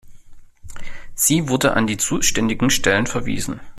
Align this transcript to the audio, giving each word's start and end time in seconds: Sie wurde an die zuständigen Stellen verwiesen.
Sie 1.13 1.47
wurde 1.47 1.73
an 1.75 1.85
die 1.85 1.97
zuständigen 1.97 2.71
Stellen 2.71 3.05
verwiesen. 3.05 3.59